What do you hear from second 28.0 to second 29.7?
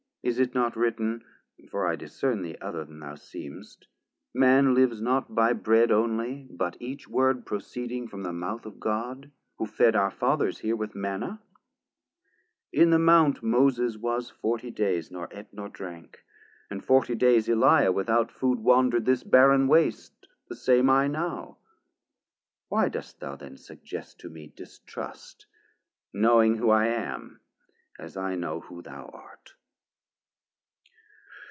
I know who thou art?